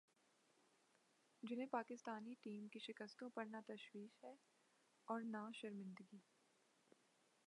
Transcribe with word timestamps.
جنہیں 1.43 1.65
پاکستانی 1.65 2.33
ٹیم 2.41 2.67
کی 2.67 2.79
شکستوں 2.79 3.29
پر 3.29 3.45
نہ 3.45 3.57
تشویش 3.67 4.23
ہے 4.23 4.33
اور 5.07 5.21
نہ 5.25 5.47
شرمندگی۔ 5.53 6.17